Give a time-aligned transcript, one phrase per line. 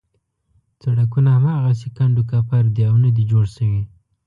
[0.83, 3.81] سړکونه هماغسې کنډو کپر دي او نه دي جوړ شوي.